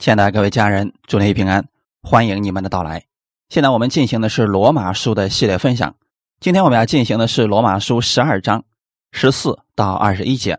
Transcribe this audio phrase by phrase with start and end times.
[0.00, 1.62] 亲爱的各位家人，祝您平安，
[2.00, 3.04] 欢迎你们的到来。
[3.50, 5.94] 现在我们进行的是罗马书的系列分享，
[6.40, 8.64] 今天我们要进行的是罗马书十二章
[9.12, 10.58] 十四到二十一节。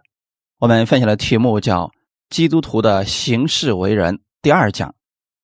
[0.60, 1.88] 我们分享的题目叫
[2.30, 4.94] 《基督徒的行事为人》第二讲。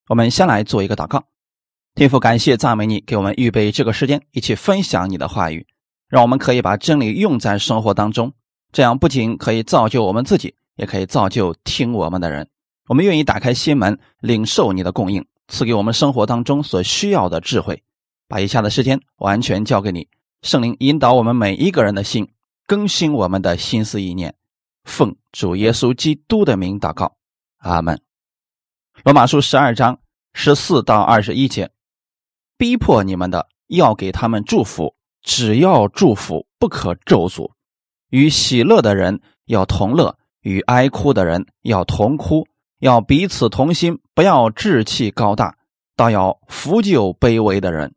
[0.10, 1.24] 我们先来做一个祷告，
[1.96, 5.66] 天父，感谢赞美你，给我们预备这个时间，一起分享你的话语，
[6.08, 8.32] 让我们可以把真理用在生活当中，
[8.72, 12.48] 这样不仅可以造就我们自己，也可以造就听我们的人。
[12.88, 17.84] 我们愿意打开心门，领受你的供应，赐给我们生活当中所需要的智慧。
[18.30, 20.08] 把以下的时间完全交给你，
[20.42, 22.30] 圣灵引导我们每一个人的心，
[22.66, 24.36] 更新我们的心思意念。
[24.86, 27.18] 奉主耶稣基督的名祷告，
[27.58, 28.02] 阿门。
[29.04, 30.00] 罗马书十二章
[30.34, 31.70] 十四到二十一节：
[32.58, 37.52] 逼迫你们的，要给他们祝福；只要祝福，不可咒诅。
[38.10, 42.48] 与喜乐的人要同乐，与哀哭的人要同哭。
[42.80, 45.58] 要彼此同心，不要志气高大，
[45.96, 47.90] 倒要扶救卑微的人；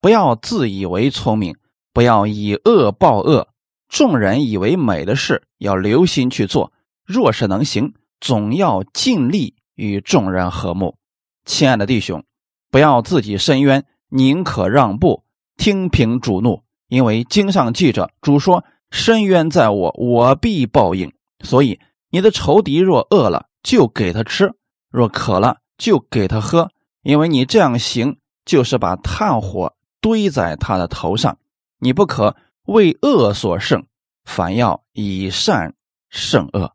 [0.00, 1.56] 不要自以为聪明，
[1.92, 3.48] 不要以恶报恶。
[3.88, 6.72] 众人以为美的事，要留心去做；
[7.04, 10.96] 若是能行，总要尽力与众人和睦。
[11.44, 12.24] 亲爱的弟兄，
[12.72, 15.22] 不要自己伸冤，宁可让步，
[15.56, 21.12] 听凭主怒，因为经上记着，主说：“深渊在我，我必报应。”
[21.44, 21.78] 所以，
[22.10, 24.54] 你的仇敌若饿了，就给他吃，
[24.92, 26.70] 若渴了就给他喝，
[27.02, 31.36] 因为你这样行，就是把炭火堆在他的头上。
[31.80, 33.84] 你不可为恶所胜，
[34.24, 35.74] 反要以善
[36.10, 36.72] 胜恶。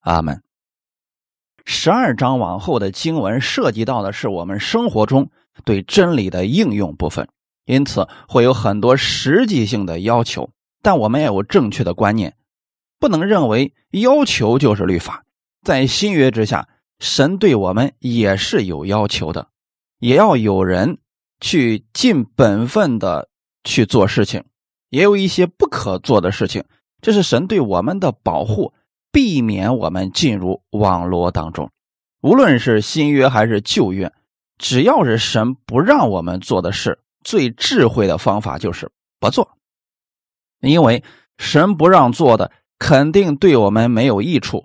[0.00, 0.42] 阿门。
[1.64, 5.30] 十二章往后的经文涉及到的是我们生活中
[5.64, 7.26] 对真理的应用部分，
[7.64, 10.50] 因此会有很多实际性的要求。
[10.82, 12.36] 但我们要有正确的观念，
[12.98, 15.24] 不能认为要求就是律法。
[15.68, 16.66] 在新约之下，
[16.98, 19.48] 神对我们也是有要求的，
[19.98, 20.96] 也要有人
[21.42, 23.28] 去尽本分的
[23.64, 24.42] 去做事情，
[24.88, 26.64] 也有一些不可做的事情。
[27.02, 28.72] 这是神对我们的保护，
[29.12, 31.70] 避免我们进入网络当中。
[32.22, 34.10] 无论是新约还是旧约，
[34.56, 38.90] 只要是神不让我们做的事，最智慧的方法就是
[39.20, 39.58] 不做，
[40.62, 41.04] 因为
[41.36, 44.64] 神不让做的，肯定对我们没有益处。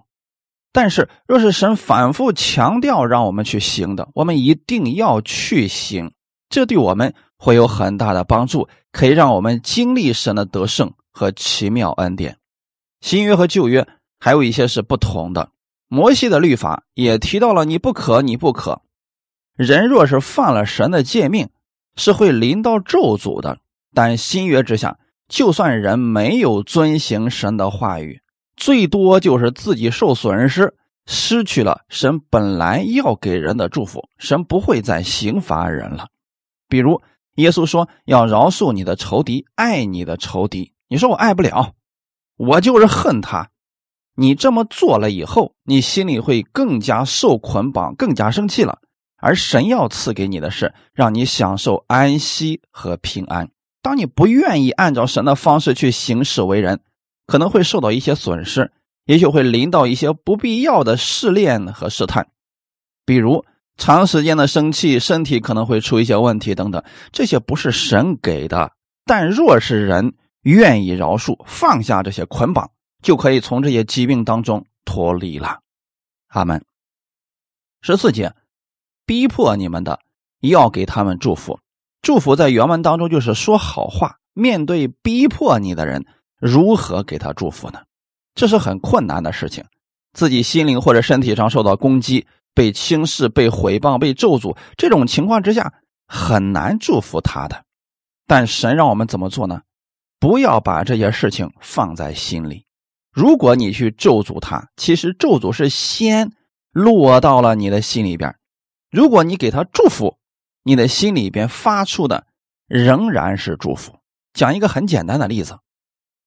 [0.74, 6.12] 但是，若是神反复强调让我们去行的，我们一定要去行，
[6.50, 12.38] 这对我们会有很大的帮助，可以让我们经历神的得胜和奇妙恩典。
[13.02, 13.88] 新约和旧约
[14.20, 15.52] 还有一些是不同的。
[15.90, 18.82] 摩西的律法也提到了你不可，你不可。
[19.56, 21.50] 人若是犯了神的诫命，
[21.96, 23.60] 是会临到咒诅的。
[23.94, 24.98] 但新约之下，
[25.28, 28.23] 就算人没有遵行神的话语。
[28.56, 30.76] 最多就是自己受损失，
[31.06, 34.08] 失去了神本来要给人的祝福。
[34.18, 36.08] 神不会再刑罚人了。
[36.70, 37.02] 比如
[37.36, 40.72] 耶稣说要饶恕你的仇敌，爱你的仇敌。
[40.88, 41.74] 你说我爱不了，
[42.38, 43.50] 我就是恨他。
[44.16, 48.80] 你这么做了以后，你心里会更加受捆绑，更加生气了。
[49.18, 53.50] 而神要赐给你的是让你享受安息和平安。
[53.82, 56.80] 当你不愿意按照神的方式去行事为人。
[57.26, 58.72] 可能会受到一些损失，
[59.06, 62.28] 也许会临到一些不必要的试炼和试探，
[63.06, 63.46] 比如
[63.78, 66.84] 长时间的生气，身体可能会出一些问题等等。
[67.12, 68.72] 这些不是神给的，
[69.06, 72.70] 但若是人愿意饶恕，放下这些捆绑，
[73.02, 75.60] 就可以从这些疾病当中脱离了。
[76.28, 76.64] 阿门。
[77.82, 78.34] 十四节，
[79.06, 80.00] 逼迫你们的，
[80.42, 81.60] 要给他们祝福。
[82.02, 86.06] 祝福在原文当中就是说好话，面对逼迫你的人。
[86.44, 87.80] 如何给他祝福呢？
[88.36, 89.64] 这是很困难的事情。
[90.12, 95.74] 自己心灵或者身体上受到攻击、被轻视、被毁谤、被咒诅，这种情况之下
[96.06, 97.64] 很难祝福他的。
[98.28, 99.62] 但神让我们怎么做呢？
[100.20, 102.66] 不要把这些事情放在心里。
[103.12, 106.32] 如果你去咒诅他，其实咒诅是先
[106.72, 108.36] 落到了你的心里边。
[108.92, 110.18] 如果你给他祝福，
[110.64, 112.26] 你的心里边发出的
[112.68, 113.96] 仍然是祝福。
[114.34, 115.58] 讲一个很简单的例子。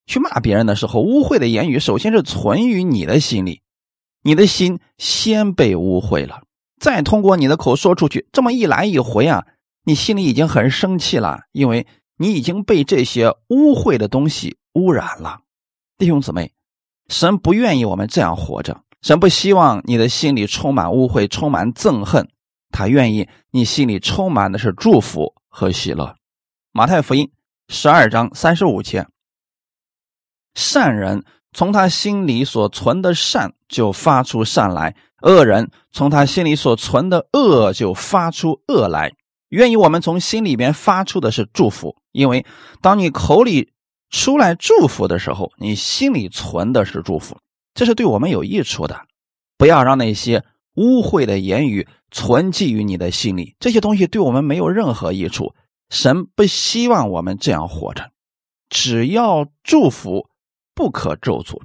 [0.07, 3.61] 去骂别人的时候，污秽的言语首先是存于你的心里，
[4.23, 6.43] 你的心先被污秽了，
[6.81, 8.29] 再通过你的口说出去。
[8.33, 9.45] 这么一来一回啊，
[9.85, 11.87] 你心里已经很生气了，因为
[12.19, 15.41] 你已经被这些污秽的东西污染了。
[15.99, 16.53] 弟兄姊妹，
[17.09, 22.29] 神不愿意我们这样活着，神不希望你的心里充满污秽、充满憎恨，
[22.71, 26.15] 他愿意你心里充满的是祝福和喜乐。
[26.71, 27.31] 马太福音
[27.69, 29.07] 十二章三十五节。
[30.57, 31.23] 善人
[31.53, 39.13] 从他心里所存的善就发出善来，恶人从他心里所存的恶就发出恶来。
[39.51, 42.45] 愿意我们从心里边发出的是祝福，因为
[42.81, 43.71] 当你口里
[44.11, 47.39] 出来祝福的时候，你心里存的是祝福，
[47.75, 49.03] 这是对我们有益处的。
[49.59, 50.43] 不要让那些
[50.75, 55.55] 污秽的言语存记于你的心里，这些东西对我们没有任何益处。
[55.91, 58.11] 神不希望我们这样活着，
[58.69, 60.27] 只要祝福，
[60.77, 61.61] 不可咒诅。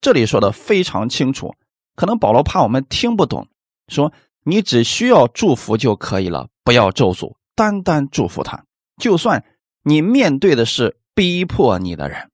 [0.00, 1.54] 这里说的非常清楚，
[1.96, 3.46] 可能保罗怕我们听不懂，
[3.88, 4.10] 说
[4.44, 8.64] 你只需要祝福就可以了，不要咒诅，单单祝福他。
[8.96, 9.44] 就算
[9.82, 12.30] 你面对的是逼迫你的人，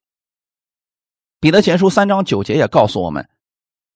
[1.40, 3.28] 彼得前书三章九节也告诉我们，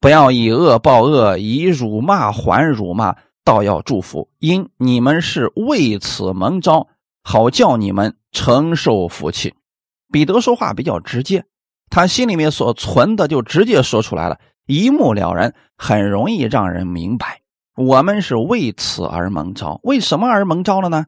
[0.01, 3.15] 不要以恶报恶，以辱骂还辱骂，
[3.45, 6.89] 倒要祝福，因你们是为此蒙召。
[7.25, 9.55] 好叫你们承受福气。
[10.11, 11.45] 彼得说话比较直接，
[11.93, 17.43] 他心里面所存的就直接说出来了，一目了然，很容易让人明白。
[17.77, 21.05] 我们是为此而蒙召，为什么而蒙召了呢？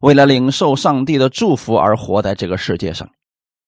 [0.00, 3.08] 为了领受上帝的祝福而活在这个世界上，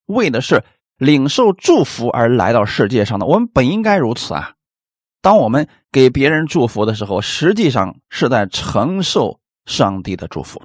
[0.05, 0.63] 为的是
[0.97, 3.25] 领受祝福而来到世界上的。
[3.25, 4.53] 我们本应该如此啊！
[5.19, 10.61] 当我们给别人祝福的时候，实际上是在承受上帝的祝福。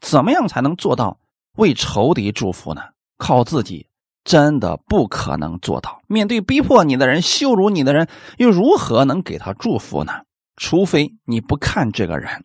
[0.00, 1.18] 怎么样才能做到
[1.56, 2.82] 为仇敌祝福呢？
[3.18, 3.86] 靠自己
[4.24, 6.02] 真的不可能做到。
[6.06, 8.08] 面对逼迫你的人、羞辱你的人，
[8.38, 10.12] 又如何能给他祝福呢？
[10.56, 12.44] 除非你不看这个人，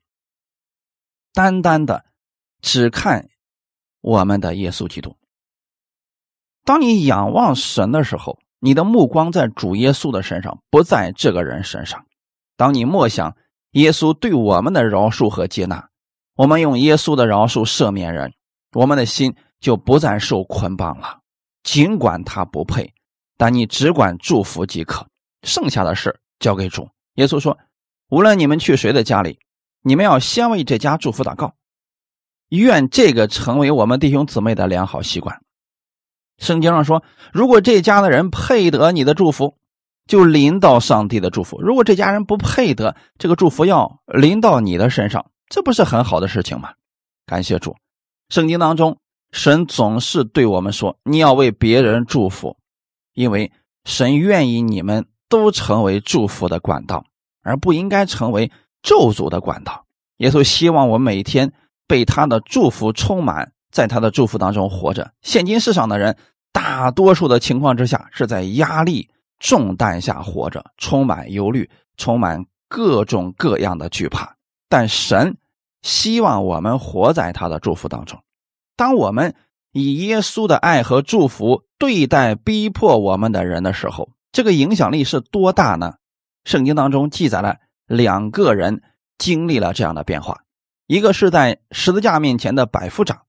[1.34, 2.06] 单单的
[2.62, 3.28] 只看
[4.02, 5.18] 我们的耶稣基督。
[6.64, 12.06] 当你仰望神的时候，你的目光在主耶稣的身上，不在这个人身上。
[12.56, 13.36] 当你默想
[13.72, 15.90] 耶稣对我们的饶恕和接纳。
[16.38, 18.34] 我们用耶稣的饶恕赦免人，
[18.74, 21.20] 我们的心就不再受捆绑了。
[21.66, 22.94] 尽管他不配，
[23.36, 25.06] 但你只管祝福即可，
[25.42, 26.88] 剩下的事交给主。
[27.16, 27.58] 耶稣说
[28.10, 29.40] ：“无论你们去谁的家里，
[29.82, 31.56] 你们要先为这家祝福祷告，
[32.50, 35.42] 愿这个成为我们弟兄姊妹的良好习惯。”
[36.38, 37.04] 圣经上说
[37.34, 39.58] ：“如果这家的人配得你的祝福，
[40.06, 46.74] 就临到上帝的祝福；如果这家人不配得，这个祝福要临到你的身上。”这不是很好的事情吗？
[47.26, 47.76] 感谢主，
[48.30, 48.98] 圣经当中，
[49.36, 52.56] 神总是对我们说：“你要为别人祝福，
[53.14, 53.52] 因为
[53.84, 57.04] 神愿意你们都成为祝福的管道，
[57.44, 58.50] 而不应该成为
[58.82, 59.86] 咒诅的管道。”
[60.20, 61.52] 耶稣希望我每天
[61.86, 65.12] 被他的祝福充满，在他的祝福当中活着。
[65.22, 66.16] 现今世上的人，
[66.54, 69.10] 大多数的情况之下是在压力
[69.40, 74.34] 重担下活着，充满忧虑，充满各种各样的惧怕。
[74.70, 75.36] 但神
[75.82, 78.18] 希望我们活在他的祝福当中。
[78.76, 79.36] 当我们
[79.72, 85.96] 以耶稣的爱和祝福对待逼迫我们的人的时候，这个影响力是多大呢？
[86.44, 87.58] 圣经当中记载了
[87.88, 88.82] 两个人
[89.18, 90.44] 经历了这样的变化：
[90.88, 93.24] 一个是在十字架面前的百夫长，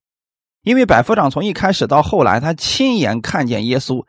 [0.63, 4.05] 因为百夫长从一开始到后来，他亲眼看见耶稣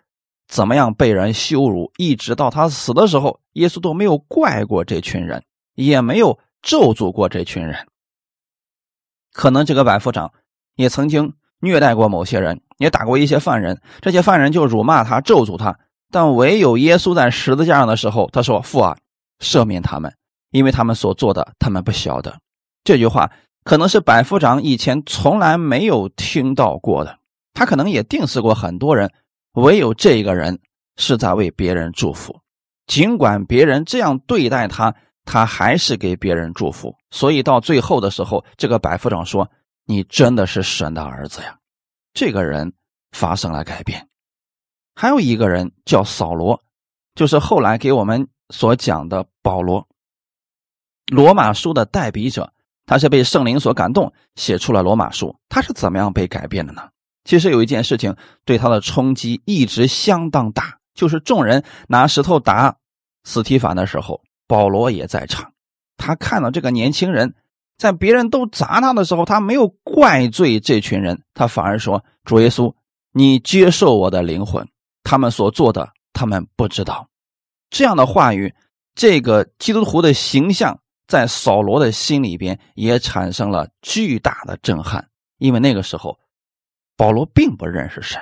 [0.48, 5.44] 怎么样被人羞辱，一直到他死的时候，耶稣都没有怪过这群人，
[5.76, 6.40] 也没有。
[6.64, 7.88] 咒诅过这群人，
[9.32, 10.34] 可能这个百夫长
[10.78, 15.78] 也曾经虐待过某些人，也打过一些犯人，这些犯人就辱骂他、咒诅他。
[16.10, 18.96] 但唯有耶稣在十字架上的时候，他说：“父啊，
[19.44, 20.14] 赦免他们，
[20.52, 22.34] 因为他们所做的，他们不晓得。”
[22.86, 23.30] 这句话
[23.66, 27.18] 可能是百夫长以前从来没有听到过的，
[27.54, 29.12] 他可能也定死过很多人，
[29.56, 30.58] 唯有这个人
[30.96, 32.40] 是在为别人祝福，
[32.86, 34.96] 尽管别人这样对待他。
[35.30, 39.52] 他还是给别人祝福，所以到最后的时候，这个百夫长说
[39.88, 41.58] ：“你真的是神的儿子呀！”
[42.14, 42.74] 这个人
[43.12, 44.08] 发生了改变。
[44.94, 46.62] 还有一个人叫扫罗，
[47.16, 49.88] 就是后来给我们所讲的保罗，
[51.08, 52.54] 罗马书的代笔者。
[52.86, 55.36] 他是被圣灵所感动，写出了罗马书。
[55.50, 56.90] 他是怎么样被改变的呢？
[57.26, 58.16] 其实有一件事情
[58.46, 62.78] 对他的冲击一直相当大，就是众人拿石头打
[63.26, 64.22] 斯提凡的时候。
[64.48, 65.52] 保罗也在场，
[65.98, 67.36] 他看到这个年轻人，
[67.78, 72.74] 在别人都砸他的时候，他没有怪罪这群人，他反而说：“主耶稣，
[73.14, 74.68] 你接受我的灵魂，
[75.04, 77.08] 他们所做的，他们不知道。”
[77.70, 78.54] 这样的话语，
[78.96, 85.08] 这个基督徒的形象，在扫罗的心里边也产生了巨大的震撼，
[85.38, 86.18] 因为那个时候，
[86.96, 88.20] 保罗并不认识神，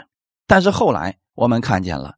[0.47, 2.15] 但是后来我们看见了，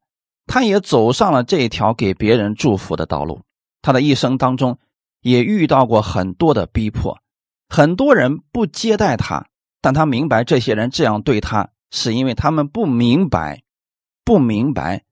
[0.48, 3.39] 他也走上了这条给别人祝福的道路。
[3.82, 4.79] 他的一生当中，
[5.22, 7.17] 也遇到过很多的逼迫，
[7.69, 9.47] 很多人不接待他，
[9.81, 13.63] 但他明白这些人这样对他，是因为他们不明白，
[14.24, 15.03] 不明白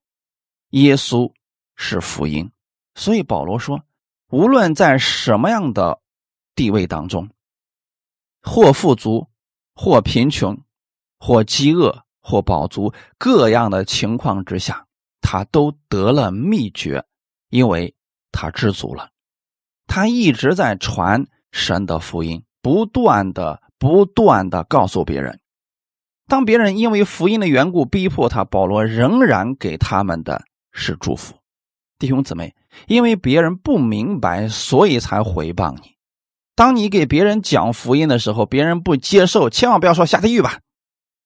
[0.72, 1.32] 耶稣
[1.76, 2.50] 是福音，
[2.96, 3.84] 所以保罗说，
[4.30, 6.02] 无论在什么样的
[6.56, 7.30] 地位当中，
[8.42, 9.28] 或富足，
[9.74, 10.58] 或贫穷，
[11.20, 14.86] 或饥饿，或饱足，各样的情况之下，
[15.22, 17.06] 他都得了秘诀，
[17.50, 17.94] 因为
[18.32, 19.10] 他知足了。
[19.88, 25.40] 他一直在传神的福音，不断的、不断的告诉别人。
[26.28, 30.44] 当别人因为福音的缘故逼迫他，保罗仍然给他们的
[30.74, 31.34] 是祝福。
[31.98, 32.54] 弟兄姊妹，
[32.88, 35.96] 因为别人不明白，所以才回谤你。
[36.56, 40.60] 当你给别人讲福音的时候，别人不接受，千万不要说下地狱吧，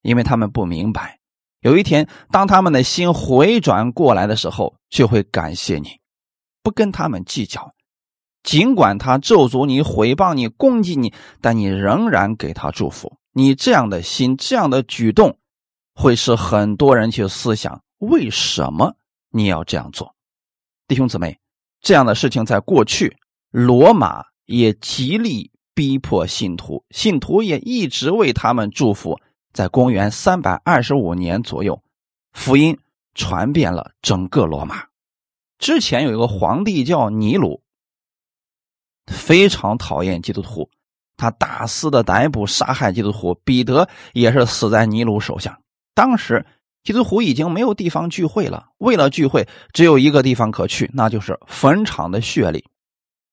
[0.02, 1.18] 因为他们不明白。
[1.60, 5.98] 有一天，当他们的心回转过来的时候，就会感谢你，
[6.62, 7.74] 不跟他们计较。
[8.42, 13.18] 尽管他咒诅你、毁谤你、攻击你，但你仍然给他祝福。
[13.32, 15.38] 你这样的心、这样的举动，
[15.94, 18.96] 会使很多人去思想：为什么
[19.30, 20.14] 你要这样做？
[20.88, 21.38] 弟兄姊妹，
[21.80, 23.16] 这样的事情在过去，
[23.50, 29.18] 罗马也极力逼迫信徒，信徒也一直为他们祝福。
[29.52, 31.82] 在公元三百二十五年左右，
[32.32, 32.78] 福音
[33.14, 34.84] 传遍了整个罗马。
[35.58, 37.62] 之前有一个皇帝叫尼禄。
[39.06, 40.68] 非常讨厌基督徒，
[41.16, 43.34] 他大肆的逮捕、杀害基督徒。
[43.44, 45.58] 彼得也是死在尼禄手下。
[45.94, 46.44] 当时
[46.82, 52.64] 基督徒已经没有地方聚会了，为了聚会，只有一个地方可去，那就是坟场的穴里，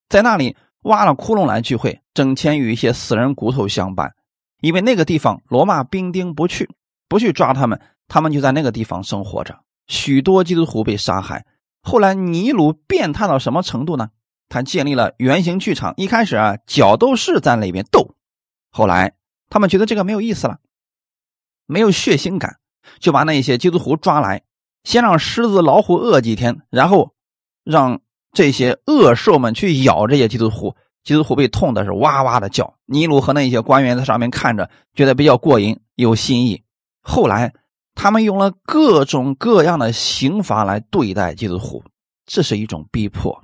[0.09, 4.11] 在那里挖了窟窿来聚会，整天与一些死人骨头相伴。
[4.59, 6.67] 因为那个地方罗马兵丁不去，
[7.07, 9.55] 不去抓他们，他们就在那个地方生活着。
[9.87, 11.45] 许多基督徒被杀害。
[11.83, 14.09] 后来尼禄变态到什么程度呢？
[14.49, 18.15] 他建立了圆形剧场，一开始啊，角斗士在那边斗，
[18.71, 19.13] 后来
[19.49, 20.59] 他们觉得这个没有意思了，
[21.65, 22.57] 没有血腥感，
[22.99, 24.43] 就把那些基督徒抓来，
[24.83, 27.13] 先让狮子、老虎饿几天，然后
[27.63, 27.99] 让
[28.31, 32.75] 这些恶兽们去咬这些基督徒，基督徒被痛的是哇哇的叫。
[32.85, 36.63] 尼禄和那些官员在上面看着，觉得比较过瘾，有新意。
[37.01, 37.53] 后来
[37.95, 41.83] 他们用了各种各样的刑罚来对待基督徒，
[42.25, 43.43] 这是一种逼迫。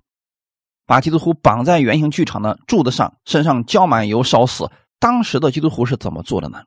[0.86, 4.70] 把基督徒绑在圆形剧场的柱子上，身上浇满油烧死。
[5.00, 6.64] 当时的基督徒是怎么做的呢？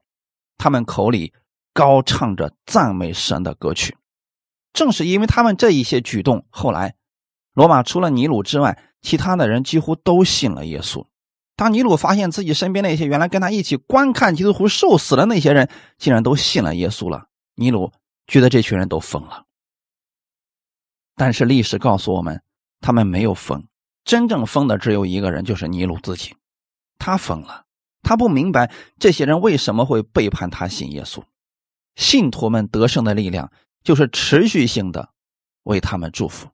[0.59, 1.33] 他们口里
[1.73, 3.97] 高唱着赞美神的歌曲。
[4.73, 6.97] 正是因为他们这一些举动，后来
[7.55, 11.07] 罗马除了尼禄之外，其他的人几乎都信了耶稣。
[11.55, 17.91] 当尼禄发现自己身边那些原来跟他一起观看基督徒受死的那些人，竟然都信了耶稣了，尼禄
[18.27, 19.45] 觉得这群人都疯了。
[21.15, 22.43] 但是历史告诉我们，
[22.83, 23.67] 他们没有疯。
[24.07, 26.35] 真正疯的只有一个人，就是尼禄自己。
[26.97, 27.67] 他疯了，
[28.03, 31.23] 他不明白这些人为什么会背叛他信耶稣。
[31.97, 33.51] 信徒们得胜的力量，
[33.83, 35.11] 就是持续性的
[35.65, 36.49] 为他们祝福、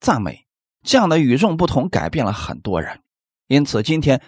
[0.00, 0.46] 赞美。
[0.84, 3.00] 这样的与众不同，改变了很多人。
[3.48, 4.22] 因此，今天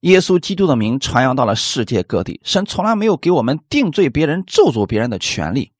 [0.00, 2.40] 耶稣基督的名传扬到了世界各地。
[2.44, 5.72] 神从来没有给我们定罪别人、咒诅别人的权利，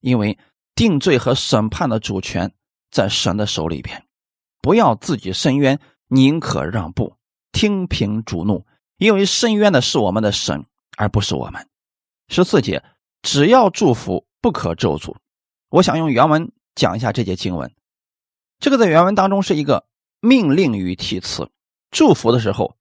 [0.00, 0.38] 因为
[0.74, 2.52] 定罪和审判的主权
[2.90, 4.07] 在神的手里边。
[4.60, 7.16] 不要自己伸冤，宁可让步，
[7.52, 11.68] 听凭主怒，因为伸冤的是我们的神，而不是我们。
[12.28, 12.82] 十四节，
[13.22, 15.14] 只要祝福，不可咒诅。
[15.70, 17.72] 我想用原文讲一下这节经文。
[18.58, 19.86] 这个在原文当中是一个
[20.20, 21.48] 命令语气词，
[21.90, 22.76] 祝福的时候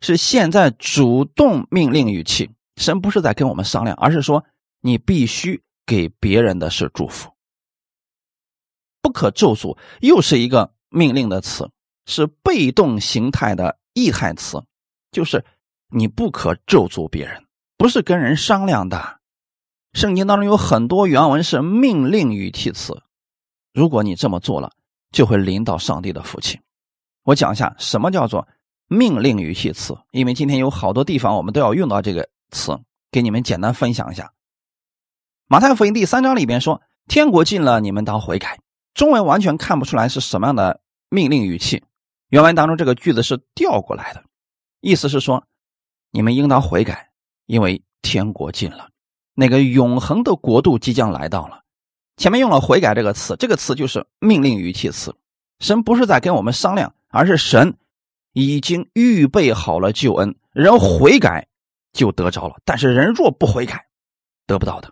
[0.00, 2.50] 是现在主动命令语气。
[2.76, 4.44] 神不是在跟我们商量，而是说
[4.80, 7.30] 你必须给别人的是祝福，
[9.00, 10.75] 不可咒诅，又是一个。
[10.88, 11.70] 命令的词
[12.06, 14.62] 是被动形态的意态词，
[15.10, 15.44] 就是
[15.88, 17.44] 你不可咒诅别人，
[17.76, 19.20] 不是跟人商量的。
[19.92, 23.02] 圣经当中有很多原文是命令语气词，
[23.72, 24.70] 如果你这么做了，
[25.10, 26.60] 就会临到上帝的福气。
[27.22, 28.46] 我讲一下什么叫做
[28.88, 32.78] 命令语气词，因为今天有好多地方我们都要用到这个词，
[33.10, 34.30] 给你们简单分享一下。
[35.48, 38.58] 马太福音第三章里边说：“天国近了，你们当悔改。”
[38.96, 41.84] 中文完全看不出来是什么样的命令语气，
[42.30, 44.24] 原文当中这个句子是调过来的，
[44.80, 45.44] 意思是说，
[46.10, 47.10] 你们应当悔改，
[47.44, 48.88] 因为天国近了，
[49.34, 51.62] 那个永恒的国度即将来到了。
[52.16, 55.14] 前面用了“悔改”这个词，这个词就是命令语气词。
[55.60, 57.76] 神不是在跟我们商量，而是神
[58.32, 61.46] 已经预备好了救恩，人悔改
[61.92, 62.56] 就得着了。
[62.64, 63.88] 但是人若不悔改，
[64.46, 64.90] 得不到的。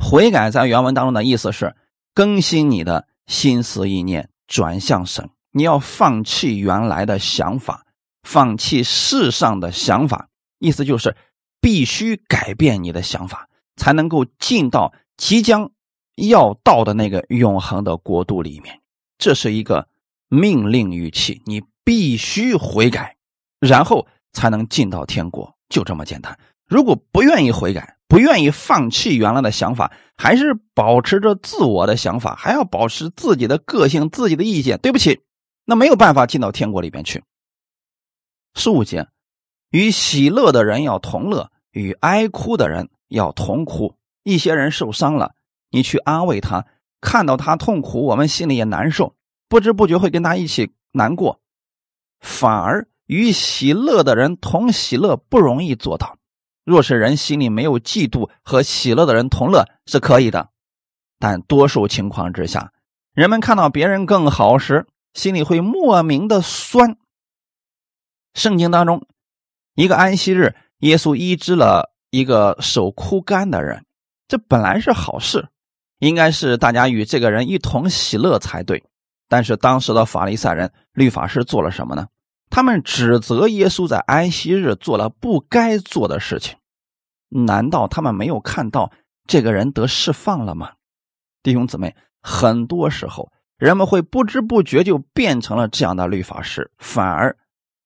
[0.00, 1.76] 悔改在原文当中的意思是。
[2.14, 5.30] 更新你的心思意念，转向神。
[5.52, 7.86] 你要放弃原来的想法，
[8.22, 10.28] 放弃世上的想法。
[10.58, 11.16] 意思就是
[11.60, 15.70] 必须改变你的想法，才能够进到即将
[16.16, 18.80] 要到的那个永恒的国度里面。
[19.18, 19.88] 这是一个
[20.28, 23.16] 命令语气，你必须悔改，
[23.60, 26.38] 然后才能进到天国，就这么简单。
[26.66, 34.78] 如果不愿意悔改，不愿意放弃原来的想法，还是保持着自我的想法，还要保持自己的个性、自己的意见。
[34.80, 35.22] 对不起，
[35.64, 37.24] 那没有办法进到天国里边去。
[38.54, 39.08] 十五节，
[39.70, 43.96] 与喜乐的人要同乐，与哀哭的人要同哭。
[44.24, 45.32] 一些人受伤了，
[45.70, 46.66] 你去安慰他，
[47.00, 49.14] 看到他痛苦，我们心里也难受，
[49.48, 51.40] 不知不觉会跟他一起难过。
[52.20, 56.18] 反而与喜乐的人同喜乐不容易做到。
[56.64, 60.48] 若是人心里没有嫉妒和喜乐的人同乐是可以的，
[61.18, 62.72] 但多数情况之下，
[63.14, 66.96] 人们看到别人更好时，心里会莫名的酸。
[68.34, 69.06] 圣经当中，
[69.74, 73.84] 一个安息日，耶稣医治了一个手枯干的人，
[74.28, 75.48] 这本来是好事，
[75.98, 78.82] 应该是大家与这个人一同喜乐才对。
[79.28, 82.06] 但是当时的法利赛人、律法师做了什么呢？
[82.52, 86.58] 他们指责耶稣在安息日做了不该做的事情，
[87.30, 88.92] 难道他们没有看到
[89.26, 90.72] 这个人得释放了吗？
[91.42, 97.34] 弟兄姊妹，很多时候人们会不知不觉就变成了这样的律法师，反而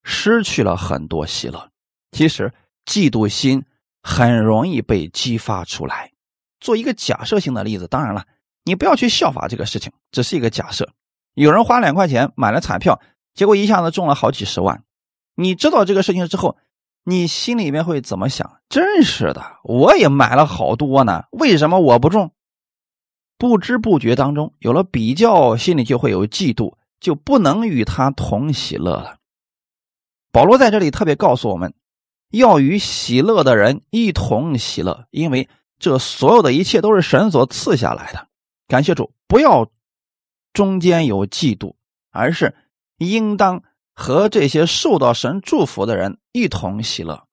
[0.03, 1.71] 失去了很多喜乐。
[2.11, 2.53] 其实
[2.85, 3.65] 嫉妒心
[4.03, 6.11] 很容易被激发出来。
[6.59, 8.27] 做一个假设性的例子，当然了，
[8.65, 10.91] 你不要去效法这个事情，只是一个假设。
[11.35, 13.01] 有人花两块钱买了彩票。
[13.37, 14.83] 结果一下子中了好几十万，
[15.35, 16.57] 你知道这个事情之后，
[17.05, 18.61] 你心里面会怎么想？
[18.71, 22.33] 真是的，我也买了好多呢，为什么我不中？
[23.37, 29.19] 不知不觉当中有了比较，心里就会有嫉妒，就不能与他同喜乐了。
[30.33, 31.75] 保罗在这里特别告诉我们，
[32.31, 38.29] 要与喜乐的人一同喜乐，因为这所有的一切都是神所赐下来的。
[38.67, 39.69] 感谢主，不要
[40.55, 41.75] 中间有嫉妒，
[42.11, 42.55] 而是。
[42.99, 43.63] 应当
[43.95, 47.27] 和这些受到神祝福的人一同喜乐，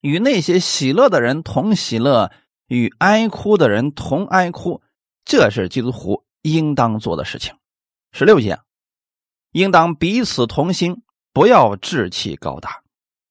[0.00, 2.30] 与那些喜乐的人同喜乐，
[2.66, 4.82] 与哀哭的人同哀哭，
[5.24, 7.54] 这是基督徒应当做的事情。
[8.12, 8.58] 十六节，
[9.52, 12.82] 应当彼此同心，不要志气高大。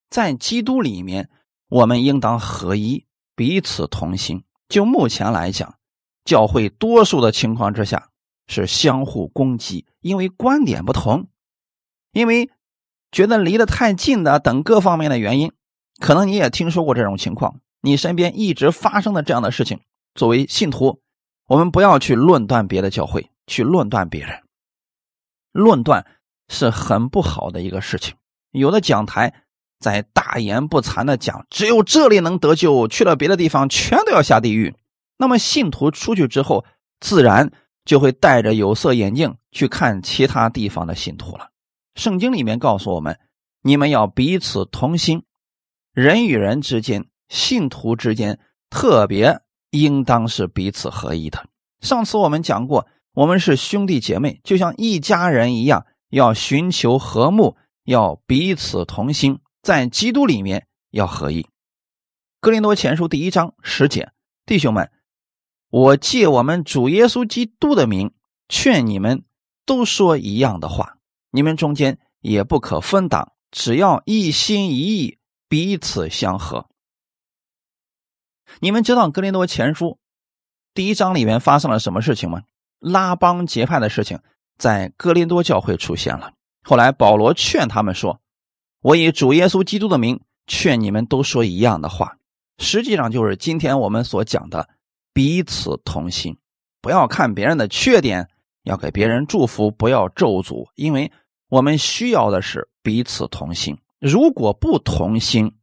[0.10, 1.30] 在基督里面，
[1.67, 4.43] 我们应当合一，彼此同心。
[4.67, 5.75] 就目前来讲，
[6.25, 8.09] 教会多数的情况之下。
[8.49, 11.27] 是相互攻击，因为观点不同，
[12.12, 12.49] 因为
[13.12, 15.51] 觉得离得太近的等各方面的原因，
[16.01, 19.79] 可能你也听说过这种情况，你身边一直发生的这样的事情。
[20.15, 20.99] 作为信徒，
[21.45, 24.41] 我们不要去论断别的教会，去论断别人，
[25.51, 26.07] 论断
[26.47, 28.15] 是很不好的一个事情。
[28.51, 29.31] 有的讲台
[29.79, 34.75] 在大言不惭的讲，只有这里能得救，去了别的地方全都要下地狱。
[35.17, 36.65] 那么信徒出去之后，
[36.99, 37.51] 自然。
[37.89, 41.49] 就会戴着有色眼镜去看其他地方的信徒了。
[41.95, 43.19] 圣经里面告诉我们，
[43.63, 45.23] 你们要彼此同心，
[45.91, 51.43] 人与人之间、信徒之间，特别应当是彼此合一的。
[51.82, 61.43] 上次我们讲过，我们是兄弟姐妹，就像一家人一样，要寻求和睦，要彼此同心，在基督里面要合一。
[62.39, 64.12] 哥林多前书第一章十节，
[64.45, 64.91] 弟兄们。
[65.69, 68.12] 我借我们主耶稣基督的名
[68.47, 69.23] 劝你们，
[69.65, 70.97] 都说一样的话。
[71.29, 76.67] 你们中间也不可分党，只要一心一意，彼此相合。
[78.60, 79.99] 你们知道格林多前书
[80.73, 82.41] 第一章里面发生了什么事情吗？
[82.79, 84.19] 拉帮结派的事情
[84.58, 86.34] 在哥林多教会出现了。
[86.63, 88.19] 后来保罗劝他们说
[88.82, 92.17] ：“我以主耶稣基督的名劝你们，都说一样的话。”
[92.58, 94.67] 实际上就是今天我们所讲的。
[95.13, 96.38] 彼此同心，
[96.82, 98.30] 不要看别人的缺点，
[98.63, 101.12] 要给别人祝福，不要咒诅，因为
[101.50, 103.78] 我们需要的是彼此同心。
[104.00, 105.54] 如果不同心，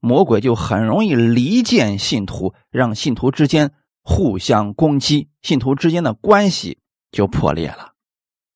[0.00, 3.70] 魔鬼就很容易离间信徒，让信徒之间
[4.02, 6.78] 互相攻击，信徒之间的关系
[7.12, 7.92] 就破裂了。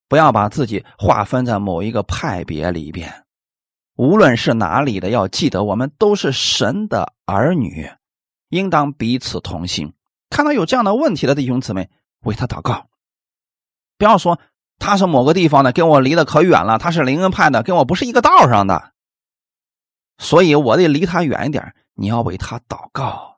[0.09, 3.25] 不要把自己划分在某一个派别里边，
[3.97, 7.89] 无论是哪里的，要记得我们都是神的儿女，
[8.49, 9.93] 应当彼此同心。
[10.35, 11.89] 看到有这样的问题的弟兄姊妹，
[12.25, 12.89] 为他祷告。
[13.97, 14.41] 不要说
[14.81, 18.91] 他是某个地方的，跟我离得可远了；他是灵恩派的，跟我不是一个道上的，
[20.19, 21.73] 所以我得离他远一点。
[21.95, 23.37] 你要为他祷告，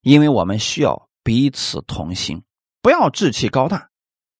[0.00, 2.42] 因为我们需要彼此同心，
[2.80, 3.90] 不要志气高大。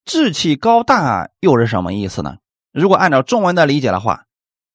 [0.05, 2.37] 志气高大又是什么意思呢？
[2.73, 4.23] 如果按照中文的理解的话，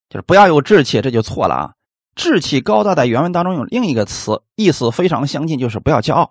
[0.08, 1.74] 就是不要有志气，这就错了啊！
[2.14, 6.30] 志气高大在原文当中有另一个词，意思非常相近，就是不要骄傲。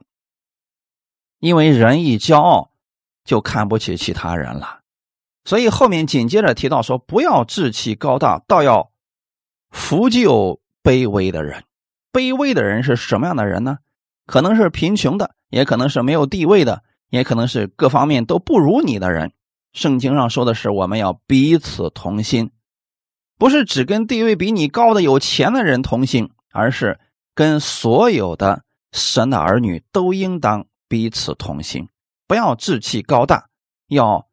[1.40, 2.72] 因为人一骄傲，
[3.24, 4.80] 就看不起其他人了。
[5.46, 8.92] 所以后面紧接着提到说，不要志气高大，倒要
[9.72, 11.64] 扶救卑微的人。
[12.12, 13.78] 卑微的人是什么样的人呢？
[14.26, 19.32] 可能是贫穷的，也可能是没有地位的，也可能是各方面都不如你的人。
[19.74, 22.52] 圣经上说的是，我们要彼此同心，
[23.38, 27.00] 不是只跟地位比你高的有钱的人同心，而是
[27.34, 31.88] 跟所有的神的儿女都应当彼此同心，
[32.28, 33.48] 不要志气高大，
[33.88, 34.28] 要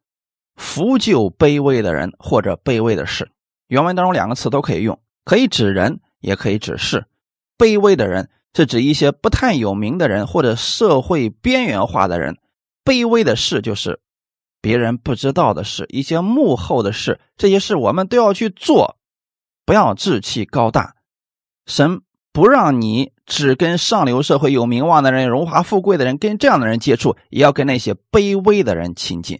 [0.57, 3.31] 扶救卑微的人或者卑微的事。
[3.67, 7.05] 原文当中两个词都可以用，可以指人，也可以指事。
[7.57, 8.29] 卑微的人。
[8.55, 12.39] 是指一些不太有名的人或者社会边缘化的人，
[12.83, 13.99] 卑微的事就是
[14.61, 18.97] 别人不知道的事，一些幕后的事，这些事我们都要去做，
[19.63, 20.95] 不要志气高大。
[21.67, 29.39] 神不让你只跟上流社会有名望的人、荣华富贵的人跟这样的人接触，也要跟那些卑微的人亲近，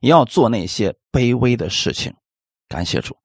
[0.00, 2.12] 也要做那些卑微的事情。
[2.68, 3.16] 感谢主。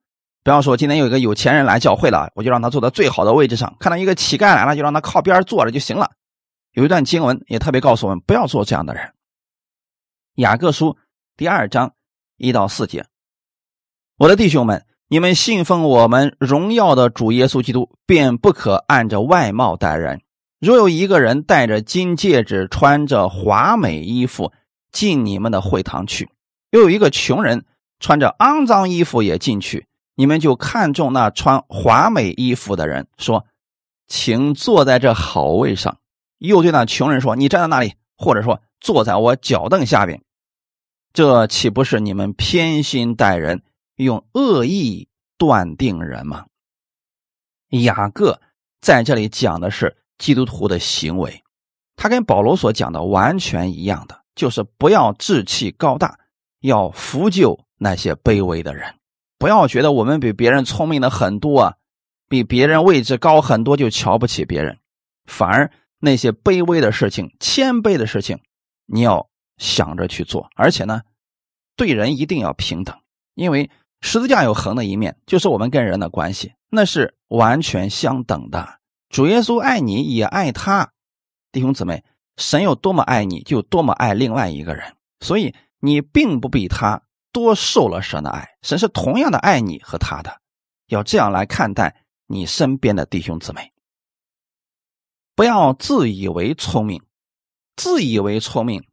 [0.44, 6.12] 不要说，今天有一个有钱人来教会了，我就让他坐在最好的位置上；看到一个乞丐来了，就让他靠边坐着就行了。
[6.74, 9.14] 有一段经文也特别告诉我们，不要做这样的人。
[10.36, 10.98] 雅各书
[11.38, 11.94] 第二章
[12.38, 13.06] 一到四节，
[14.18, 20.22] 我的弟兄们，你们信奉我们荣耀的主耶稣基督，便不可按着外貌待人。
[20.58, 24.54] 若有一个人戴着金戒指，穿着华美衣服
[24.94, 26.30] 进你们的会堂去，
[26.70, 27.66] 又有一个穷人
[28.00, 29.86] 穿着肮脏衣服也进去。
[30.16, 33.46] 你们就看中那穿华美衣服的人，说
[34.08, 35.98] ：“请坐在这好位上。”
[36.40, 40.22] 又对那穷人说：“你站在那里，或者说坐在我脚凳下边。”
[41.12, 43.62] 这岂不是你们偏心待人，
[44.04, 46.46] 用恶意断定人吗？
[47.70, 48.42] 雅各
[48.82, 51.44] 在这里讲的是基督徒的行为，
[51.96, 56.20] 他跟保罗所讲的完全一样的，就是不要志气高大，
[56.60, 58.94] 要扶救那些卑微的人。
[59.38, 61.76] 不要觉得我们比别人聪明的很多啊，
[62.28, 64.78] 比别人位置高很多就瞧不起别人，
[65.26, 68.40] 反而那些卑微的事情、谦卑的事情，
[68.86, 70.50] 你要想着去做。
[70.56, 71.02] 而且呢，
[71.76, 72.96] 对人一定要平等，
[73.34, 73.70] 因为
[74.02, 78.80] 十字架有横的一面，就是我们跟人的关系，那是完全相等的。
[79.10, 80.92] 主耶稣爱你也爱他，
[81.52, 82.04] 弟兄姊妹，
[82.38, 87.02] 神有多么爱你，就多么爱另外一个人，所以你并不比他。
[87.34, 90.42] 多受了神的爱，神是同样的爱你和他的，
[90.88, 93.72] 要这样来看待你身边的弟兄姊妹。
[95.34, 97.02] 不要自以为聪明，
[97.78, 98.84] 自以为聪明，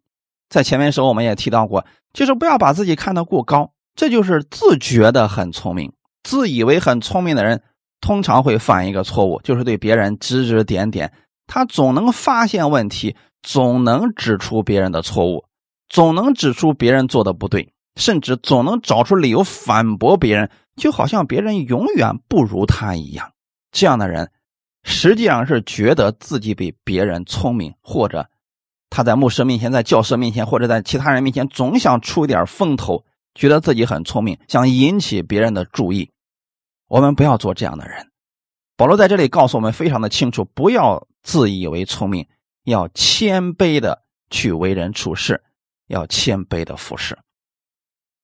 [0.48, 5.92] 在前面时候我们也提到过，就是不要把自己看得过高，这就是自觉的很聪明。
[6.22, 7.60] 自以为很聪明的人，
[8.00, 11.12] 通常会犯一个错误，就是对别人指指点点，
[11.48, 15.46] 他总能发现问题，总能指出别人的错误，
[15.88, 17.74] 总能指出别人做的不对。
[17.96, 23.32] 甚至总能找出理由反驳别人，就好像别人永远不如他一样。
[23.72, 24.30] 这样的人，
[24.84, 28.28] 实际上是觉得自己比别人聪明，或者
[28.90, 33.04] 他在牧师面前、在教师面前，或者在其他人面前，总想出一点风头，
[33.34, 36.10] 觉得自己很聪明，想引起别人的注意。
[36.88, 38.10] 我们不要做这样的人。
[38.76, 42.26] 保罗在这里告诉我们非常的清楚：不要自以为聪明，
[42.64, 45.42] 要谦卑的去为人处事，
[45.88, 47.18] 要谦卑的服侍。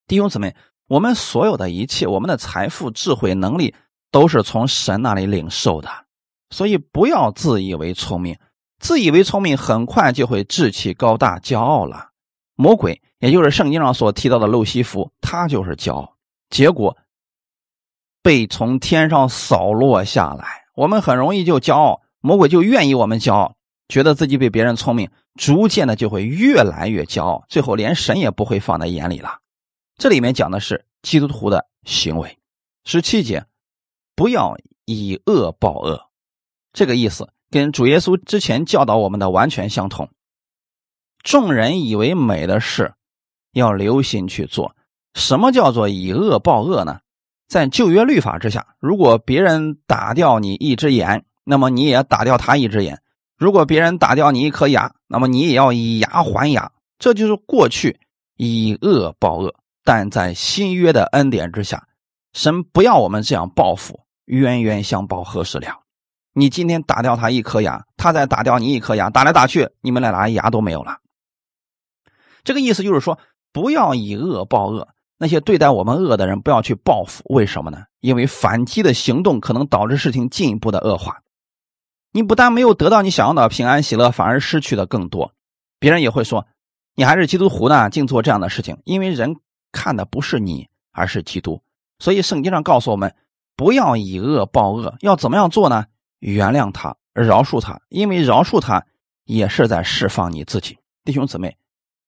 [0.06, 0.54] 弟兄姊妹，
[0.86, 3.74] 我们所有的一切，我们的财富、智慧、能力，
[4.10, 5.90] 都是从神那里领受的。
[6.50, 8.38] 所以不要自以为聪明，
[8.78, 12.10] 自以为聪明，很快就会志气高大、骄傲了。
[12.54, 16.16] 魔鬼，也就是圣经上所提到的路西弗，他就是骄傲，
[16.50, 16.96] 结果
[18.22, 20.64] 被从天上扫落下来。
[20.74, 23.56] 我们很容易就骄傲，魔鬼就愿意我们骄傲，
[23.88, 29.38] 觉得自己比别人聪明，逐渐的就会越来越骄傲，最后连神也不会放在眼里了。
[29.96, 32.38] 这里面讲的是基督徒的行为，
[32.84, 33.44] 十七节，
[34.16, 36.08] 不要以恶报恶，
[36.72, 40.08] 这个意思跟主耶稣之前教导我们的完全相同。
[41.24, 42.92] 众人以为美的事，
[43.52, 44.76] 要留心去做。
[45.14, 47.00] 什么叫做以恶报恶呢？
[47.48, 52.96] 在旧约律法之下，如果别人打掉你一只眼，那么你也打掉他一只眼；
[53.38, 56.70] 如果别人打掉你一颗牙，那么你也要以牙还牙。
[56.98, 57.98] 这就是过去
[58.36, 59.54] 以恶报恶。
[59.82, 61.86] 但在新约的恩典之下，
[62.32, 65.80] 神不要我们这样报复，冤冤相报何时了？
[66.34, 70.98] 你今天打掉他一颗牙，他再打掉你一颗牙，打来打去，你们俩牙都没有了。
[72.44, 73.18] 这个意思就是说，
[73.52, 74.86] 不要以恶报恶。
[75.18, 77.22] 那些对待我们恶的人，不要去报复。
[77.30, 77.84] 为什么呢？
[78.00, 81.22] 因为反击的行动可能导致事情进一步的恶化。
[82.12, 85.32] 你不但没有得到你想要的平安喜乐，反而失去的更多。
[85.78, 86.46] 别人也会说，
[86.94, 88.78] 你还是基督徒呢，净做这样的事情。
[88.84, 89.36] 因为人。
[89.76, 91.60] 看的不是你，而是基督。
[91.98, 93.12] 所以圣经上告诉我们，
[93.56, 95.86] 不要以恶报恶，要怎么样做呢？
[96.20, 98.86] 原谅他，饶恕他，因为饶恕他
[99.24, 101.56] 也是在释放你自己，弟兄姊妹。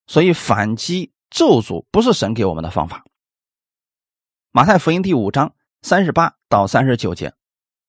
[0.06, 3.04] 所以反击咒诅不是神给我们的方法。
[4.52, 7.34] 马太福音第五章三十八到三十九节，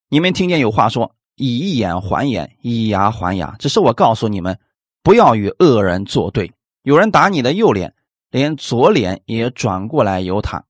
[0.10, 4.60] 你们听见有话说：“以眼还眼，以牙还牙。”只是我告诉你们，
[5.02, 6.52] 不要与恶人作对。
[6.82, 7.94] 有人打你的右脸，
[8.30, 10.66] 连左脸也转过来由他。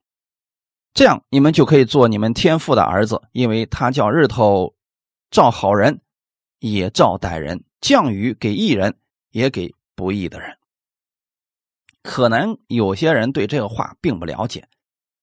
[0.93, 4.75] 这样，你们就可以做你们天父的儿子，因为他叫日头
[5.29, 6.01] 照好人，
[6.59, 8.97] 也照歹人；降雨给义人，
[9.31, 10.57] 也给不义的人。
[12.07, 14.65] 可能有些人对这个话并不了解，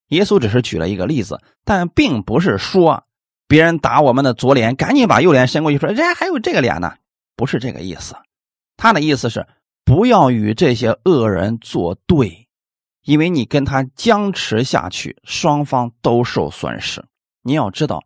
[0.08, 3.04] 耶稣只是举了一个例子，但并不是说
[3.48, 6.94] 别人打我们的左脸，赶紧把右脸伸过去，说人家还有这个脸呢，
[7.34, 8.14] 不是这个意思。
[8.76, 9.46] 他的意思是
[9.82, 12.46] 不要与这些恶人作对。
[13.02, 17.04] 因为你跟他僵持下去，双方都受损失。
[17.42, 18.02] 你要知道，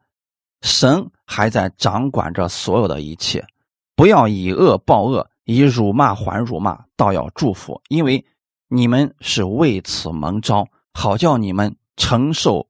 [0.60, 3.46] 神还在掌管着所有的一切。
[3.94, 8.24] 不要以恶报恶，以辱骂还辱骂，倒要祝福，因为
[8.68, 12.68] 你们是为此蒙召，好叫你们承受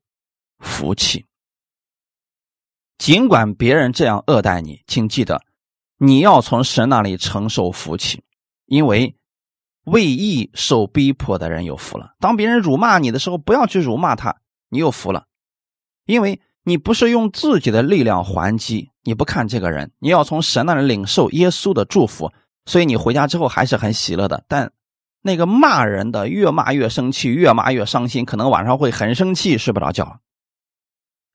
[0.59, 1.27] 福气。
[2.97, 5.43] 尽管别人这样恶待你，请记得，
[5.99, 8.23] 你要从神那里承受福气，
[8.67, 9.15] 因为。
[9.85, 12.13] 为义受逼迫的人有福了。
[12.19, 14.37] 当别人辱骂你的时候，不要去辱骂他，
[14.69, 15.25] 你有福了，
[16.05, 22.31] 因为你不是用自己的力量还击，你不看这个人，你要从神那里领受耶稣的祝福，
[22.67, 24.45] 所以你回家之后还是很喜乐的。
[24.47, 24.71] 但
[25.21, 30.21] 那个骂人的，越骂越生气，越骂越伤心，可能晚上会很生气，睡不着觉。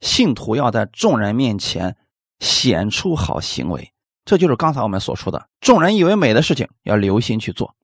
[0.01, 1.95] 信徒要在众人面前
[2.39, 3.93] 显出好行为，
[4.25, 7.75] 这就是刚才我们所说的，众人以为美的事情，要留心去做。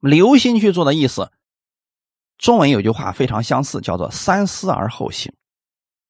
[0.00, 1.32] 留心去做的意思，
[2.38, 5.32] 中文有句话非常相似，叫做“三思而后行”。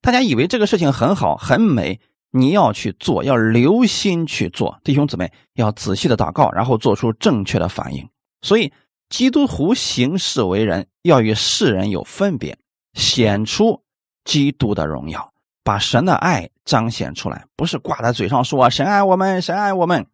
[0.02, 4.78] 大家以为这个事情很好很美，你要去做，要留心去做。
[4.84, 8.06] 弟兄姊妹要仔细的祷告，然后做出正确的反应。
[8.46, 8.72] 所以，
[9.08, 12.56] 基督徒行事为人要与世人有分别，
[12.92, 13.82] 显出
[14.24, 15.32] 基督的荣耀，
[15.64, 20.06] 把神的爱彰显出来，不是挂在嘴上说“神爱我们，神爱我们”。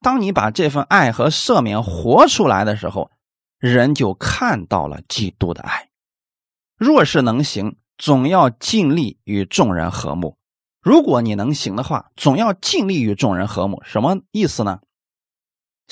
[0.00, 3.10] 当你把这份爱和赦免活出来的时候，
[3.58, 5.90] 人就看到了基督的爱。
[6.78, 10.38] 若是能行，总要尽力与众人和睦。
[10.80, 13.82] 如果你能行的话，总要尽力与众人和睦。
[13.84, 14.80] 什么意思呢？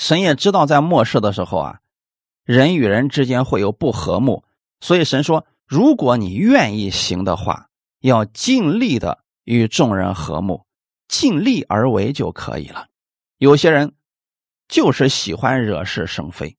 [0.01, 1.81] 神也知道在末世的时候啊，
[2.43, 4.43] 人与人之间会有不和睦，
[4.81, 7.69] 所以神说：如果你愿意行的话，
[8.01, 10.65] 要尽力的与众人和睦，
[11.07, 12.87] 尽力而为就可以了。
[13.37, 13.93] 有些人。
[14.69, 16.57] 就是喜欢惹是生非，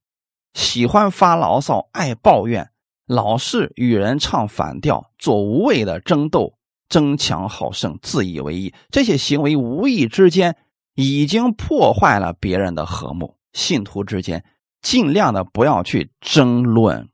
[0.53, 2.69] 喜欢发牢骚，爱抱怨，
[3.07, 6.57] 老是与人唱反调，做无谓的争斗，
[6.89, 8.73] 争强好胜，自以为意。
[8.89, 10.57] 这些行为无意之间
[11.01, 13.35] 已经破坏了别人的和睦。
[13.53, 14.45] 信徒之间
[14.81, 17.09] 尽量的不要去争论，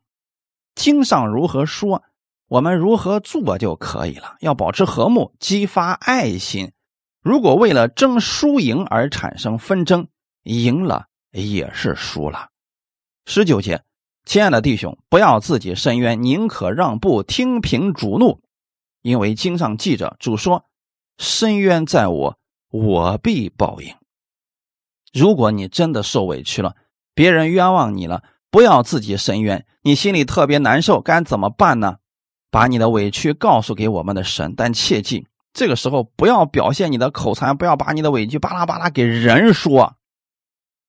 [0.74, 2.04] 经上如何说，
[2.46, 4.36] 我们如何做就可以了。
[4.40, 6.72] 要保持和睦，激发爱心。
[7.20, 10.06] 如果为了争输赢而产生纷争，
[10.44, 12.50] 赢了也是输了。
[13.26, 13.82] 十九节，
[14.24, 18.40] 亲爱的弟兄，不要自己伸冤，宁可让步，听凭主怒，
[19.02, 20.64] 因为经上记着，主说
[21.18, 22.38] ：“深冤在我，
[22.70, 23.94] 我必报应。”
[25.12, 26.76] 如果你真的受委屈了，
[27.14, 31.96] 别人冤枉你了，不要自己伸冤，你心里特别难受，该怎么办呢？
[32.50, 39.96] 把你的委屈告诉给我们的神，但切记这个时候不要表现你的口才，不要把你的委屈巴拉巴拉给人说。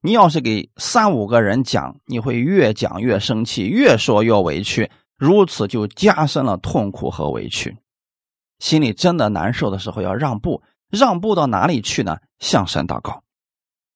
[0.01, 7.77] 你要是给三五个人讲，你会越讲越生气，越说越委屈，如此就加深了痛苦和委屈。
[8.59, 12.17] 心里真的难受的时候，要让步，让步到哪里去呢？
[12.39, 13.23] 向神祷告，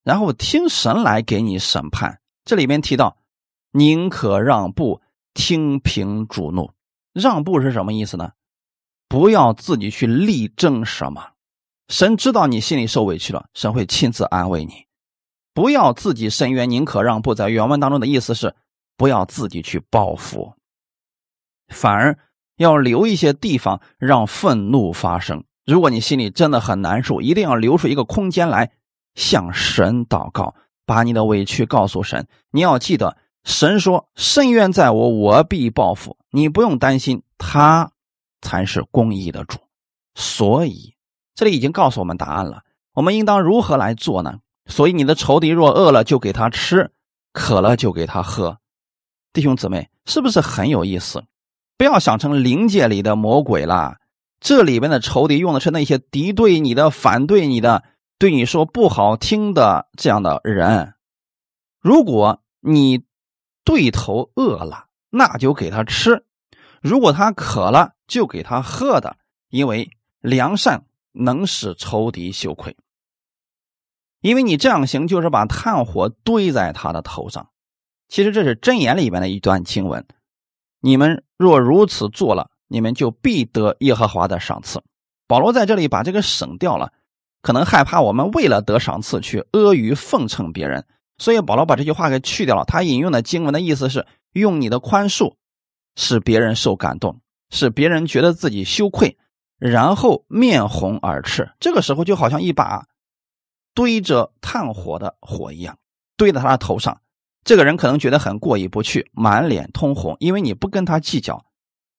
[0.04, 2.20] 然后听神来给你审判。
[2.46, 3.18] 这里面提到，
[3.72, 5.02] 宁可让步，
[5.34, 6.72] 听凭主怒。
[7.14, 8.32] 让步是什么意思呢？
[9.08, 11.32] 不要自己去力争什么。
[11.90, 14.86] 神知道你心里受委屈了，神会亲自安慰你。
[15.54, 17.36] 不要自己伸冤，宁可让步。
[17.36, 18.56] 在原文当中的意思是，
[18.98, 20.56] 不要自己去报复，
[21.68, 22.18] 反而
[22.58, 25.44] 要留一些地方让愤怒发生。
[25.66, 28.72] 如果你心里真的很难受，一定要留出一个空间来
[29.16, 32.28] 向神祷告，把你的委屈告诉神。
[32.52, 37.92] 你要记得，神说：“深渊在我，我必报复。”你不用担心，他
[38.42, 39.60] 才是公义的主。
[40.16, 40.96] 所以，
[41.36, 42.64] 这里已经告诉我们答案了。
[42.94, 44.40] 我们应当如何来做呢？
[44.66, 46.88] 所以，你的仇敌若饿了，就给他吃；
[47.32, 48.58] 渴了，就给他喝。
[49.32, 51.24] 弟兄姊妹，是不是很有意思？
[51.78, 53.98] 不要想成灵界里的魔鬼了，
[54.44, 57.82] 这里边的仇敌用的是那些敌对你的、反对你的、
[58.20, 60.96] 对你说不好听的这样的人。
[61.80, 63.06] 如果你
[63.64, 66.26] 对头饿了，那就给他吃；
[66.82, 69.16] 如果他渴了，就给他喝的，
[69.48, 72.76] 因为良善能使仇敌羞愧。
[74.20, 77.50] 因为你这样行，就是把炭火堆在他的头上。
[78.10, 80.06] 其实这是箴言里边的一段经文。
[80.82, 84.82] 你们若如此做了，你们就必得耶和华的赏赐。
[85.28, 86.92] 保罗在这里把这个省掉了，
[87.44, 90.84] 可能害怕我们为了得赏赐去阿谀奉承别人，
[91.20, 92.66] 所以保罗把这句话给去掉了。
[92.66, 95.36] 他引用的经文的意思是用你的宽恕
[95.96, 99.16] 使别人受感动，使别人觉得自己羞愧，
[99.60, 101.52] 然后面红耳赤。
[101.60, 102.88] 这个时候就好像一把。
[103.76, 105.78] 堆着炭火的火一样，
[106.16, 107.02] 堆在他的头上。
[107.44, 111.44] 这个人可能觉得很过意不去，满脸通红，因为你不跟他计较。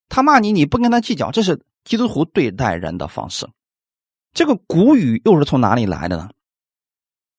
[0.08, 3.48] 他骂你，你不跟他计较，这是基督徒对待人的方式。
[4.32, 6.30] 这个古语又是从哪里来的呢？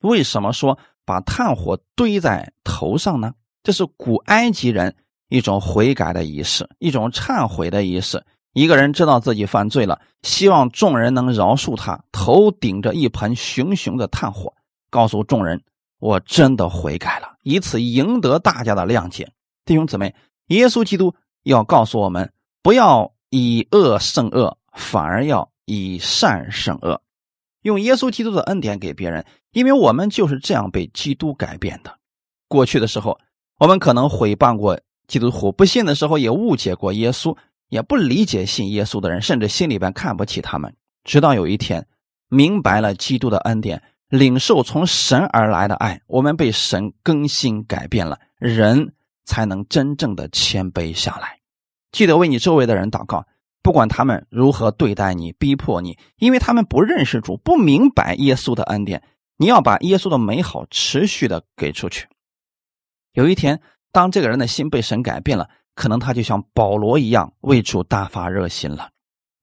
[0.01, 3.33] 为什么说把炭火堆在头上呢？
[3.63, 4.95] 这是古埃及人
[5.29, 8.23] 一种悔改的仪式，一种忏悔的仪式。
[8.53, 14.53] 一个人知道自己犯罪了，希望众人能饶恕他，头顶着一盆熊熊的炭火，
[14.89, 15.61] 告诉众人
[15.99, 19.29] ：“我真的悔改了。”以此赢得大家的谅解。
[19.65, 20.15] 弟兄姊妹，
[20.47, 22.31] 耶稣基督要告诉我们：
[22.65, 26.99] 不要以恶胜恶，反而要以善胜恶，
[27.61, 31.95] 用耶稣基督的恩典给别人，因为我们就是这样被基督改变的。
[32.47, 33.19] 过去的时候，
[33.59, 37.37] 我们可能毁谤过基督徒，不信的时候也误解过耶稣。
[37.69, 40.75] 也不理解信耶稣的人，甚至心里边看不起他们。
[41.03, 41.85] 直到有一天，
[42.29, 48.91] 明白了基督的恩典，领受从神而来的爱，我们被神更新改变了，人
[49.23, 51.37] 才能真正的谦卑下来。
[51.95, 53.25] 记得为你周围的人祷告，
[53.63, 59.01] 不管他们如何对待你、逼迫你，因为他们不认识主，不明白耶稣的恩典。
[59.37, 62.05] 你要把耶稣的美好持续的给出去。
[63.13, 63.61] 有一天，
[63.93, 65.47] 当这个人的心被神改变了。
[65.73, 68.89] 可能他就像保罗一样为主大发热心了，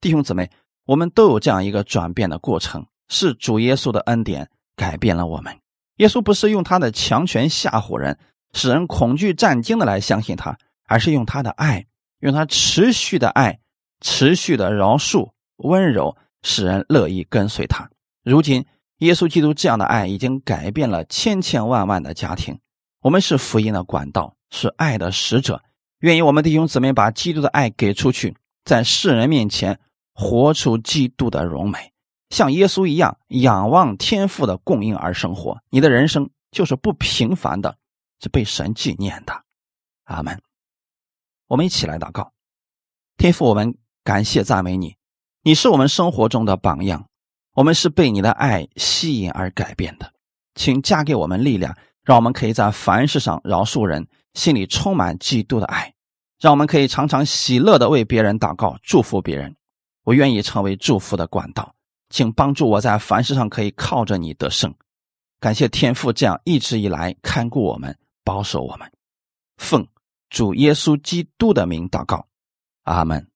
[0.01, 0.49] 弟兄姊妹，
[0.85, 5.55] 我们都有这样一个转变的过程，是主耶稣的恩典改变了我们。
[5.97, 8.17] 耶稣不是用他的强权吓唬人，
[8.53, 11.85] 使人恐惧战惊的来相信他，而是用他的爱，
[12.23, 13.59] 用他持续的爱、
[13.99, 17.89] 持续的饶恕、温柔，使人乐意跟随他。
[18.23, 18.65] 如今，
[18.99, 22.57] 耶稣基督这样的爱已经改变了千千万万的家庭。
[23.01, 25.61] 我们是福音的管道，是爱的使者。
[25.99, 28.33] 愿意我们弟兄姊妹把基督的爱给出去，
[28.63, 29.77] 在世人面前
[30.13, 31.91] 活出基督的荣美，
[32.29, 35.59] 像耶稣一样仰望天父的供应而生活。
[35.69, 37.75] 你的人生就是不平凡的，
[38.21, 39.43] 是被神纪念的。
[40.05, 40.41] 阿门。
[41.47, 42.31] 我们一起来祷告，
[43.17, 44.95] 天父，我们感谢赞美你，
[45.43, 47.07] 你是我们生活中的榜样，
[47.53, 50.13] 我们是被你的爱吸引而改变的，
[50.55, 54.07] 请加给我们力量，让我们可以在凡事上饶恕人。
[54.33, 55.93] 心里充满基督的爱，
[56.39, 59.55] 让我们可以常常喜乐的为别人祷告，祝福别人。
[60.05, 61.75] 我愿意成为祝福的管道，
[62.09, 64.73] 请帮助我在凡事上可以靠着你得胜。
[65.39, 68.91] 感谢天父这样一直以来看顾我们、保守我们。
[69.57, 69.87] 奉
[70.33, 72.27] 主耶稣基督的名祷告，
[72.85, 73.32] 阿门。